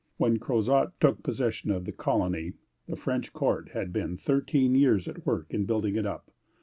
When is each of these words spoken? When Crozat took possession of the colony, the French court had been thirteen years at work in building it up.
When 0.17 0.39
Crozat 0.39 0.93
took 0.99 1.21
possession 1.21 1.69
of 1.69 1.85
the 1.85 1.91
colony, 1.91 2.53
the 2.87 2.95
French 2.95 3.33
court 3.33 3.69
had 3.75 3.93
been 3.93 4.17
thirteen 4.17 4.73
years 4.73 5.07
at 5.07 5.27
work 5.27 5.53
in 5.53 5.65
building 5.65 5.95
it 5.95 6.07
up. 6.07 6.31